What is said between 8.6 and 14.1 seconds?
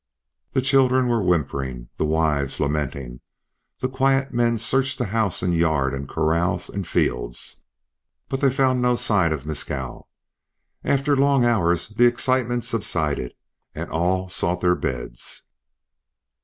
no sign of Mescal. After long hours the excitement subsided and